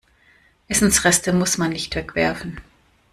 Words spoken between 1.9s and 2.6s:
wegwerfen.